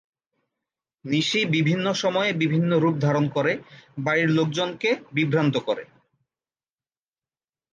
নিশি 1.05 1.41
বিভিন্ন 1.55 1.85
সময়ে 1.93 2.31
বিভিন্ন 2.33 2.71
রূপ 2.77 2.95
ধারণ 2.97 3.25
করে, 3.27 3.53
বাড়ির 3.97 4.29
লোকজনকে 4.29 4.89
বিভ্রান্ত 5.13 5.55
করে। 5.67 5.83